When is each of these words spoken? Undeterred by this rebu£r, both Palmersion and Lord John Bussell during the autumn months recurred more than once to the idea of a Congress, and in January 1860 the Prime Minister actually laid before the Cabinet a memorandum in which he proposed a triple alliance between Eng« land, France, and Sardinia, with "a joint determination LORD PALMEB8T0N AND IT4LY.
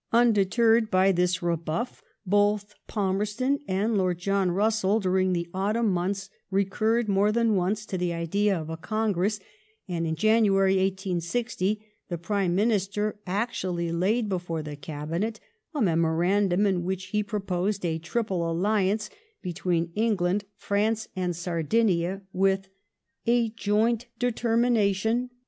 Undeterred 0.11 0.89
by 0.89 1.11
this 1.11 1.41
rebu£r, 1.43 1.87
both 2.25 2.73
Palmersion 2.87 3.59
and 3.67 3.95
Lord 3.99 4.17
John 4.17 4.49
Bussell 4.49 4.99
during 4.99 5.31
the 5.31 5.47
autumn 5.53 5.91
months 5.91 6.31
recurred 6.49 7.07
more 7.07 7.31
than 7.31 7.53
once 7.53 7.85
to 7.85 7.99
the 7.99 8.11
idea 8.11 8.57
of 8.59 8.71
a 8.71 8.77
Congress, 8.77 9.39
and 9.87 10.07
in 10.07 10.15
January 10.15 10.77
1860 10.77 11.85
the 12.09 12.17
Prime 12.17 12.55
Minister 12.55 13.19
actually 13.27 13.91
laid 13.91 14.27
before 14.27 14.63
the 14.63 14.75
Cabinet 14.75 15.39
a 15.75 15.83
memorandum 15.83 16.65
in 16.65 16.83
which 16.83 17.09
he 17.09 17.21
proposed 17.21 17.85
a 17.85 17.99
triple 17.99 18.49
alliance 18.49 19.07
between 19.43 19.91
Eng« 19.95 20.15
land, 20.15 20.45
France, 20.55 21.09
and 21.15 21.35
Sardinia, 21.35 22.23
with 22.33 22.69
"a 23.27 23.49
joint 23.51 24.07
determination 24.17 25.09
LORD 25.09 25.19
PALMEB8T0N 25.19 25.21
AND 25.21 25.29
IT4LY. 25.29 25.35